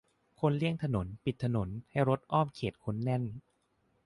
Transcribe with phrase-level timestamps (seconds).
[0.39, 3.23] คนเลี่ยงรถ ปิดถนน-ให้รถอ้อมเขตคนแน่น